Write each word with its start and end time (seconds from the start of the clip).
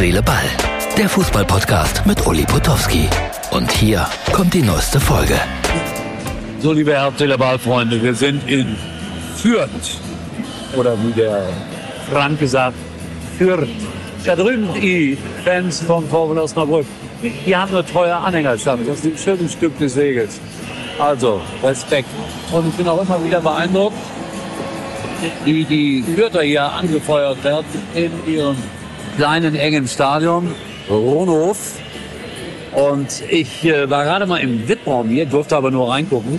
Seele, 0.00 0.22
Ball. 0.22 0.48
Der 0.96 1.10
Fußballpodcast 1.10 2.06
mit 2.06 2.26
Uli 2.26 2.46
Potowski. 2.46 3.06
Und 3.50 3.70
hier 3.70 4.06
kommt 4.32 4.54
die 4.54 4.62
neueste 4.62 4.98
Folge. 4.98 5.34
So, 6.60 6.72
liebe 6.72 6.92
Herz, 6.92 7.18
Seele, 7.18 7.36
Ball, 7.36 7.58
Freunde, 7.58 8.02
wir 8.02 8.14
sind 8.14 8.48
in 8.48 8.76
Fürth. 9.36 10.00
Oder 10.74 10.96
wie 11.04 11.12
der 11.12 11.50
Frank 12.10 12.40
gesagt, 12.40 12.76
Fürth. 13.36 13.68
Da 14.24 14.34
drüben 14.34 14.70
die 14.80 15.18
Fans 15.44 15.82
vom 15.82 16.08
VfL 16.08 16.38
Osnabrück. 16.38 16.86
Die 17.22 17.54
haben 17.54 17.74
eine 17.74 17.84
treue 17.84 18.16
Anhängerstadt. 18.16 18.78
Das 18.86 19.00
ist 19.00 19.04
ein 19.04 19.18
schönes 19.18 19.52
Stück 19.52 19.78
des 19.78 19.92
Segels. 19.92 20.40
Also, 20.98 21.42
Respekt. 21.62 22.08
Und 22.50 22.68
ich 22.68 22.74
bin 22.74 22.88
auch 22.88 23.02
immer 23.02 23.22
wieder 23.22 23.42
beeindruckt, 23.42 23.98
wie 25.44 25.64
die 25.64 26.02
Fürther 26.16 26.40
hier 26.40 26.72
angefeuert 26.72 27.44
werden 27.44 27.66
in 27.94 28.10
ihrem 28.26 28.56
kleinen, 29.16 29.54
engen 29.54 29.86
Stadion, 29.88 30.54
Ronhof. 30.88 31.78
Und 32.72 33.22
ich 33.28 33.64
äh, 33.64 33.90
war 33.90 34.04
gerade 34.04 34.26
mal 34.26 34.38
im 34.38 34.68
VIP-Raum 34.68 35.08
hier, 35.08 35.26
durfte 35.26 35.56
aber 35.56 35.70
nur 35.70 35.90
reingucken. 35.90 36.38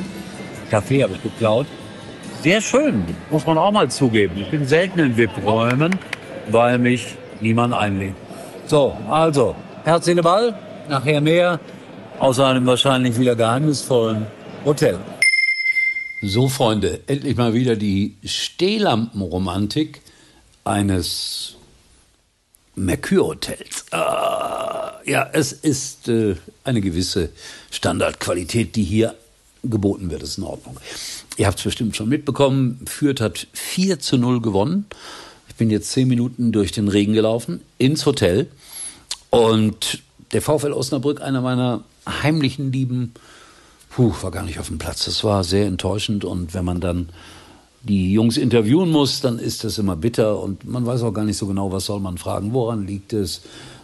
Kaffee 0.70 1.04
habe 1.04 1.14
ich 1.14 1.24
geklaut. 1.24 1.68
Sehr 2.42 2.62
schön, 2.62 3.04
muss 3.30 3.46
man 3.46 3.58
auch 3.58 3.72
mal 3.72 3.90
zugeben. 3.90 4.38
Ich 4.38 4.50
bin 4.50 4.66
selten 4.66 5.00
in 5.00 5.18
VIP-Räumen, 5.18 6.00
weil 6.50 6.78
mich 6.80 7.16
niemand 7.42 7.74
einlädt. 7.74 8.16
So, 8.66 8.96
also, 9.10 9.56
Herz 9.84 10.08
in 10.08 10.18
den 10.18 10.24
Ball, 10.24 10.56
nachher 10.90 11.22
mehr 11.22 11.60
aus 12.20 12.40
einem 12.40 12.66
wahrscheinlich 12.66 13.20
wieder 13.20 13.36
geheimnisvollen 13.36 14.26
Hotel. 14.64 14.98
So, 16.22 16.48
Freunde, 16.48 17.02
endlich 17.08 17.36
mal 17.36 17.54
wieder 17.54 17.76
die 17.76 18.16
Stehlampenromantik 18.24 20.02
eines 20.64 21.58
Mercure-Hotels. 22.86 23.86
Ah, 23.92 25.00
ja, 25.06 25.30
es 25.34 25.52
ist 25.52 26.08
äh, 26.08 26.36
eine 26.64 26.82
gewisse 26.82 27.30
Standardqualität, 27.70 28.76
die 28.76 28.84
hier 28.84 29.16
geboten 29.64 30.10
wird. 30.10 30.24
Das 30.24 30.30
ist 30.30 30.38
in 30.38 30.44
Ordnung. 30.44 30.78
Ihr 31.38 31.48
habt 31.48 31.60
es 31.60 31.64
bestimmt 31.64 31.96
schon 31.96 32.10
mitbekommen. 32.10 32.80
Fürth 32.88 33.22
hat 33.22 33.48
4 33.54 34.00
zu 34.00 34.18
0 34.18 34.42
gewonnen. 34.42 34.86
Ich 35.48 35.56
bin 35.56 35.70
jetzt 35.70 35.92
zehn 35.92 36.08
Minuten 36.08 36.52
durch 36.52 36.72
den 36.72 36.88
Regen 36.88 37.14
gelaufen 37.14 37.62
ins 37.78 38.06
Hotel. 38.06 38.48
Und 39.30 40.02
der 40.34 40.42
VfL 40.42 40.74
Osnabrück, 40.74 41.22
einer 41.22 41.42
meiner 41.42 41.84
heimlichen 42.08 42.72
Lieben, 42.72 43.14
puh, 43.90 44.14
war 44.22 44.32
gar 44.32 44.44
nicht 44.44 44.60
auf 44.60 44.68
dem 44.68 44.78
Platz. 44.78 45.06
Das 45.06 45.24
war 45.24 45.44
sehr 45.44 45.68
enttäuschend. 45.68 46.26
Und 46.26 46.54
wenn 46.54 46.66
man 46.66 46.80
dann 46.80 47.10
die 47.84 48.14
Jungs 48.14 48.38
interviewen 48.38 48.92
muss, 48.92 49.22
dann 49.22 49.40
ist 49.40 49.64
das 49.64 49.78
immer 49.78 49.96
bitter 49.96 50.40
und 50.40 50.66
man 50.66 50.86
weiß 50.86 51.02
auch 51.04 51.14
gar 51.14 51.26
nicht 51.26 51.38
so 51.38 51.48
genau, 51.48 51.72
was 51.72 51.86
soll 51.86 52.00
man 52.00 52.18
fragen. 52.18 52.54
Woran 52.54 52.86
liegt 52.86 53.14
es? 53.14 53.42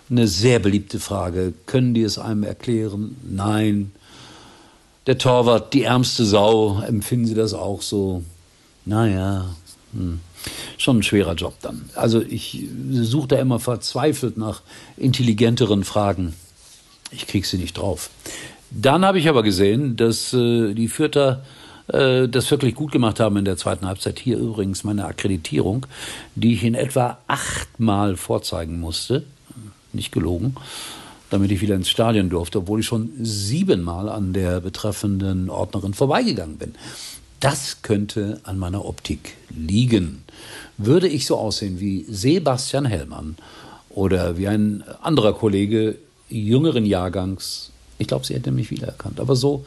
Eine 0.10 0.28
sehr 0.28 0.60
beliebte 0.60 1.00
Frage. 1.00 1.54
Können 1.66 1.94
die 1.94 2.04
es 2.04 2.18
einem 2.18 2.44
erklären? 2.44 3.18
Nein. 3.28 3.92
Der 5.06 5.18
Torwart, 5.18 5.74
die 5.74 5.84
ärmste 5.84 6.26
Sau, 6.26 6.82
empfinden 6.82 7.26
Sie 7.26 7.34
das 7.34 7.54
auch 7.54 7.82
so? 7.82 8.24
Naja, 8.86 9.50
hm. 9.94 10.20
schon 10.78 11.00
ein 11.00 11.04
schwerer 11.04 11.34
Job 11.34 11.56
dann. 11.62 11.90
Also 11.96 12.22
ich 12.22 12.66
suche 12.92 13.30
da 13.30 13.40
immer 13.40 13.60
verzweifelt 13.60 14.38
nach 14.38 14.62
intelligenteren 14.96 15.84
Fragen. 15.84 16.34
Ich 17.12 17.28
kriege 17.28 17.48
sie 17.48 17.58
nicht 17.58 17.78
drauf. 17.78 18.10
Dann 18.70 19.06
habe 19.06 19.20
ich 19.20 19.30
aber 19.30 19.44
gesehen, 19.44 19.96
dass 19.96 20.34
äh, 20.34 20.74
die 20.74 20.88
Fürther 20.88 21.44
äh, 21.88 22.28
das 22.28 22.50
wirklich 22.52 22.76
gut 22.76 22.92
gemacht 22.92 23.20
haben 23.20 23.38
in 23.38 23.46
der 23.46 23.58
zweiten 23.58 23.86
Halbzeit. 23.86 24.20
Hier 24.20 24.38
übrigens 24.38 24.84
meine 24.84 25.06
Akkreditierung, 25.06 25.86
die 26.36 26.54
ich 26.54 26.64
in 26.64 26.76
etwa 26.76 27.18
achtmal 27.28 28.16
vorzeigen 28.16 28.80
musste. 28.80 29.24
Nicht 29.94 30.12
gelogen 30.12 30.56
damit 31.30 31.52
ich 31.52 31.62
wieder 31.62 31.76
ins 31.76 31.90
Stadion 31.90 32.30
durfte, 32.30 32.60
obwohl 32.60 32.80
ich 32.80 32.86
schon 32.86 33.12
siebenmal 33.20 34.10
an 34.10 34.34
der 34.34 34.62
betreffenden 34.62 35.50
Ordnerin 35.50 35.94
vorbeigegangen 35.94 36.58
bin. 36.58 36.74
Das 37.40 37.82
könnte 37.82 38.40
an 38.44 38.58
meiner 38.58 38.86
Optik 38.86 39.36
liegen. 39.50 40.24
Würde 40.78 41.08
ich 41.08 41.26
so 41.26 41.38
aussehen 41.38 41.80
wie 41.80 42.06
Sebastian 42.10 42.86
Hellmann 42.86 43.36
oder 43.90 44.38
wie 44.38 44.48
ein 44.48 44.84
anderer 45.02 45.34
Kollege 45.34 45.98
jüngeren 46.30 46.86
Jahrgangs, 46.86 47.72
ich 48.00 48.08
glaube, 48.08 48.26
sie 48.26 48.34
hätte 48.34 48.52
mich 48.52 48.72
wiedererkannt. 48.72 49.20
Aber 49.20 49.36
so, 49.36 49.66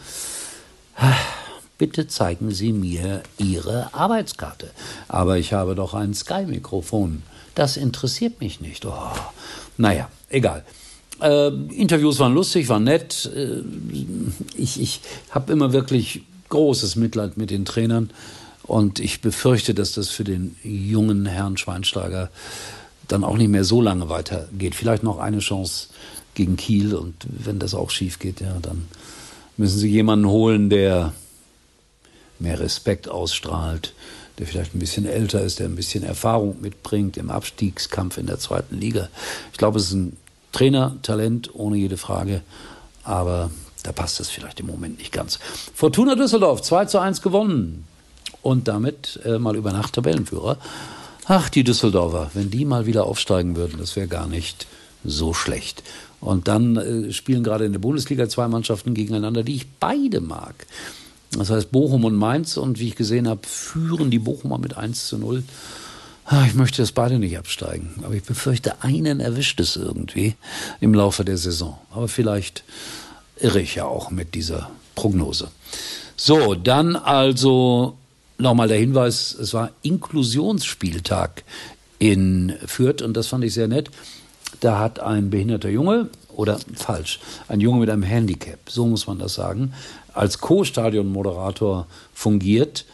bitte 1.80 2.06
zeigen 2.06 2.50
Sie 2.50 2.74
mir 2.74 3.22
Ihre 3.38 3.94
Arbeitskarte. 3.94 4.70
Aber 5.08 5.38
ich 5.38 5.54
habe 5.54 5.74
doch 5.74 5.94
ein 5.94 6.12
Sky-Mikrofon. 6.12 7.22
Das 7.54 7.78
interessiert 7.78 8.38
mich 8.42 8.60
nicht. 8.60 8.84
Oh, 8.84 8.92
naja, 9.78 10.10
egal. 10.28 10.62
Äh, 11.22 11.48
Interviews 11.48 12.18
waren 12.18 12.34
lustig, 12.34 12.68
waren 12.68 12.84
nett. 12.84 13.30
Äh, 13.34 13.62
ich 14.56 14.78
ich 14.78 15.00
habe 15.30 15.54
immer 15.54 15.72
wirklich 15.72 16.20
großes 16.50 16.96
Mitleid 16.96 17.38
mit 17.38 17.48
den 17.48 17.64
Trainern. 17.64 18.10
Und 18.64 19.00
ich 19.00 19.22
befürchte, 19.22 19.72
dass 19.72 19.92
das 19.92 20.10
für 20.10 20.24
den 20.24 20.56
jungen 20.62 21.24
Herrn 21.24 21.56
Schweinsteiger 21.56 22.28
dann 23.08 23.24
auch 23.24 23.38
nicht 23.38 23.48
mehr 23.48 23.64
so 23.64 23.80
lange 23.80 24.10
weitergeht. 24.10 24.74
Vielleicht 24.74 25.02
noch 25.02 25.18
eine 25.18 25.38
Chance 25.38 25.88
gegen 26.34 26.58
Kiel. 26.58 26.94
Und 26.94 27.14
wenn 27.26 27.58
das 27.58 27.74
auch 27.74 27.88
schief 27.88 28.18
geht, 28.18 28.42
ja, 28.42 28.58
dann 28.60 28.86
müssen 29.56 29.78
sie 29.78 29.88
jemanden 29.88 30.28
holen, 30.28 30.68
der 30.68 31.14
mehr 32.40 32.60
Respekt 32.60 33.08
ausstrahlt, 33.08 33.94
der 34.38 34.46
vielleicht 34.46 34.74
ein 34.74 34.78
bisschen 34.78 35.06
älter 35.06 35.42
ist, 35.42 35.58
der 35.58 35.66
ein 35.66 35.76
bisschen 35.76 36.02
Erfahrung 36.02 36.60
mitbringt 36.60 37.16
im 37.16 37.30
Abstiegskampf 37.30 38.18
in 38.18 38.26
der 38.26 38.38
zweiten 38.38 38.78
Liga. 38.78 39.08
Ich 39.52 39.58
glaube, 39.58 39.78
es 39.78 39.86
ist 39.86 39.92
ein 39.92 40.16
Trainertalent, 40.52 41.54
ohne 41.54 41.76
jede 41.76 41.96
Frage. 41.96 42.42
Aber 43.04 43.50
da 43.82 43.92
passt 43.92 44.20
es 44.20 44.28
vielleicht 44.28 44.60
im 44.60 44.66
Moment 44.66 44.98
nicht 44.98 45.12
ganz. 45.12 45.38
Fortuna 45.74 46.14
Düsseldorf 46.14 46.62
2 46.62 46.86
zu 46.86 46.98
1 46.98 47.22
gewonnen. 47.22 47.84
Und 48.42 48.68
damit 48.68 49.20
äh, 49.24 49.38
mal 49.38 49.56
über 49.56 49.72
Nacht 49.72 49.94
Tabellenführer. 49.94 50.56
Ach, 51.26 51.50
die 51.50 51.62
Düsseldorfer, 51.62 52.30
wenn 52.32 52.50
die 52.50 52.64
mal 52.64 52.86
wieder 52.86 53.04
aufsteigen 53.04 53.54
würden, 53.54 53.78
das 53.78 53.96
wäre 53.96 54.08
gar 54.08 54.26
nicht 54.26 54.66
so 55.04 55.34
schlecht. 55.34 55.82
Und 56.20 56.48
dann 56.48 56.76
äh, 56.76 57.12
spielen 57.12 57.44
gerade 57.44 57.64
in 57.64 57.72
der 57.72 57.78
Bundesliga 57.78 58.28
zwei 58.28 58.48
Mannschaften 58.48 58.94
gegeneinander, 58.94 59.42
die 59.42 59.56
ich 59.56 59.66
beide 59.78 60.20
mag. 60.20 60.66
Das 61.32 61.50
heißt 61.50 61.70
Bochum 61.70 62.04
und 62.04 62.16
Mainz. 62.16 62.56
Und 62.56 62.78
wie 62.78 62.88
ich 62.88 62.96
gesehen 62.96 63.28
habe, 63.28 63.46
führen 63.46 64.10
die 64.10 64.18
Bochumer 64.18 64.58
mit 64.58 64.76
1 64.76 65.06
zu 65.06 65.18
0. 65.18 65.44
Ah, 66.24 66.44
ich 66.46 66.54
möchte, 66.54 66.82
dass 66.82 66.92
beide 66.92 67.18
nicht 67.18 67.38
absteigen. 67.38 67.90
Aber 68.04 68.14
ich 68.14 68.22
befürchte, 68.22 68.82
einen 68.82 69.20
erwischt 69.20 69.60
es 69.60 69.76
irgendwie 69.76 70.34
im 70.80 70.94
Laufe 70.94 71.24
der 71.24 71.38
Saison. 71.38 71.78
Aber 71.90 72.08
vielleicht 72.08 72.62
irre 73.36 73.60
ich 73.60 73.74
ja 73.76 73.84
auch 73.84 74.10
mit 74.10 74.34
dieser 74.34 74.70
Prognose. 74.94 75.50
So, 76.16 76.54
dann 76.54 76.96
also 76.96 77.96
nochmal 78.38 78.68
der 78.68 78.78
Hinweis, 78.78 79.34
es 79.34 79.54
war 79.54 79.70
Inklusionsspieltag 79.82 81.44
in 81.98 82.54
Fürth 82.66 83.02
und 83.02 83.14
das 83.14 83.26
fand 83.26 83.44
ich 83.44 83.54
sehr 83.54 83.68
nett. 83.68 83.90
Da 84.60 84.78
hat 84.78 85.00
ein 85.00 85.30
behinderter 85.30 85.68
Junge, 85.68 86.10
oder 86.40 86.58
falsch, 86.74 87.20
ein 87.48 87.60
Junge 87.60 87.80
mit 87.80 87.90
einem 87.90 88.02
Handicap, 88.02 88.58
so 88.68 88.86
muss 88.86 89.06
man 89.06 89.18
das 89.18 89.34
sagen, 89.34 89.72
als 90.12 90.38
Co-Stadion-Moderator 90.38 91.86
fungiert 92.14 92.84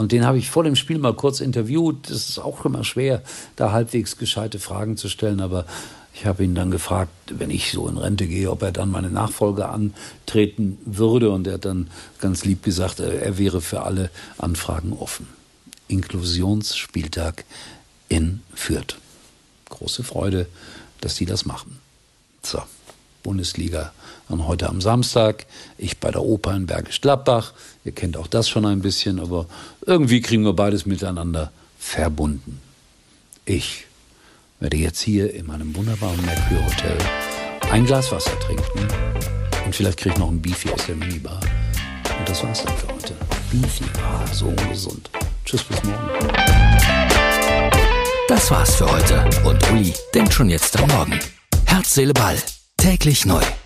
und 0.00 0.12
den 0.12 0.24
habe 0.24 0.38
ich 0.38 0.48
vor 0.48 0.64
dem 0.64 0.76
Spiel 0.76 0.98
mal 0.98 1.12
kurz 1.12 1.40
interviewt. 1.40 2.08
Das 2.08 2.30
ist 2.30 2.38
auch 2.38 2.64
immer 2.64 2.84
schwer, 2.84 3.22
da 3.56 3.72
halbwegs 3.72 4.16
gescheite 4.16 4.58
Fragen 4.58 4.96
zu 4.96 5.10
stellen. 5.10 5.42
Aber 5.42 5.66
ich 6.14 6.24
habe 6.24 6.42
ihn 6.42 6.54
dann 6.54 6.70
gefragt, 6.70 7.12
wenn 7.28 7.50
ich 7.50 7.70
so 7.70 7.86
in 7.86 7.98
Rente 7.98 8.26
gehe, 8.26 8.50
ob 8.50 8.62
er 8.62 8.72
dann 8.72 8.90
meine 8.90 9.10
Nachfolge 9.10 9.68
antreten 9.68 10.78
würde. 10.86 11.28
Und 11.28 11.46
er 11.46 11.54
hat 11.54 11.66
dann 11.66 11.90
ganz 12.18 12.46
lieb 12.46 12.62
gesagt, 12.62 13.00
er 13.00 13.36
wäre 13.36 13.60
für 13.60 13.82
alle 13.82 14.08
Anfragen 14.38 14.94
offen. 14.94 15.28
Inklusionsspieltag 15.88 17.44
in 18.08 18.40
Fürth. 18.54 18.96
Große 19.68 20.02
Freude, 20.02 20.46
dass 21.02 21.16
die 21.16 21.26
das 21.26 21.44
machen. 21.44 21.78
So. 22.42 22.62
Bundesliga 23.22 23.92
dann 24.30 24.46
heute 24.46 24.68
am 24.68 24.80
Samstag. 24.80 25.46
Ich 25.76 25.98
bei 25.98 26.10
der 26.10 26.22
Oper 26.22 26.54
in 26.54 26.66
Bergisch 26.66 27.00
Gladbach. 27.00 27.52
Ihr 27.84 27.92
kennt 27.92 28.16
auch 28.16 28.26
das 28.26 28.48
schon 28.48 28.64
ein 28.64 28.80
bisschen, 28.80 29.20
aber 29.20 29.46
irgendwie 29.84 30.20
kriegen 30.20 30.44
wir 30.44 30.52
beides 30.52 30.86
miteinander 30.86 31.50
verbunden. 31.78 32.60
Ich 33.44 33.86
werde 34.60 34.76
jetzt 34.76 35.00
hier 35.00 35.34
in 35.34 35.46
meinem 35.46 35.74
wunderbaren 35.74 36.24
Mercure 36.24 36.64
Hotel 36.64 36.98
ein 37.70 37.86
Glas 37.86 38.12
Wasser 38.12 38.38
trinken 38.40 38.88
und 39.64 39.74
vielleicht 39.74 39.98
kriege 39.98 40.14
ich 40.14 40.18
noch 40.18 40.30
ein 40.30 40.40
Beefy 40.40 40.70
aus 40.70 40.86
der 40.86 40.96
Minibar. 40.96 41.40
Und 42.18 42.28
das 42.28 42.42
war's 42.42 42.64
dann 42.64 42.76
für 42.76 42.88
heute. 42.94 43.14
Beefy, 43.50 43.84
ah, 44.02 44.26
so 44.32 44.46
ungesund. 44.46 45.10
Tschüss, 45.44 45.64
bis 45.64 45.82
morgen. 45.82 46.10
Das 48.28 48.50
war's 48.50 48.76
für 48.76 48.90
heute 48.90 49.24
und 49.44 49.70
Uli 49.72 49.92
denkt 50.14 50.32
schon 50.32 50.50
jetzt 50.50 50.78
am 50.78 50.88
Morgen. 50.90 51.18
Herz, 51.66 51.94
Seele, 51.94 52.12
Ball 52.12 52.36
Täglich 52.80 53.26
neu. 53.26 53.59